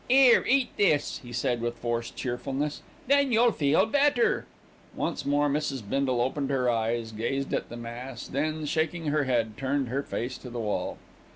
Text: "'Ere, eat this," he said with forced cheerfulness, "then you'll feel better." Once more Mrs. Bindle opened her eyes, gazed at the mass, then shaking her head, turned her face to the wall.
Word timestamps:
"'Ere, 0.09 0.43
eat 0.47 0.75
this," 0.77 1.19
he 1.21 1.31
said 1.31 1.61
with 1.61 1.77
forced 1.77 2.15
cheerfulness, 2.15 2.81
"then 3.05 3.31
you'll 3.31 3.51
feel 3.51 3.85
better." 3.85 4.47
Once 4.95 5.27
more 5.27 5.47
Mrs. 5.47 5.87
Bindle 5.87 6.21
opened 6.21 6.49
her 6.49 6.67
eyes, 6.71 7.11
gazed 7.11 7.53
at 7.53 7.69
the 7.69 7.77
mass, 7.77 8.27
then 8.27 8.65
shaking 8.65 9.05
her 9.09 9.25
head, 9.25 9.55
turned 9.57 9.89
her 9.89 10.01
face 10.01 10.39
to 10.39 10.49
the 10.49 10.59
wall. 10.59 10.97